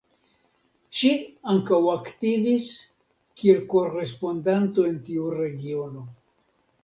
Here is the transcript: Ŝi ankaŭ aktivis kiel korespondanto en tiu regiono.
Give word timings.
Ŝi 0.99 1.09
ankaŭ 1.55 1.81
aktivis 1.91 2.71
kiel 3.41 3.61
korespondanto 3.73 4.87
en 4.93 4.95
tiu 5.11 5.27
regiono. 5.41 6.03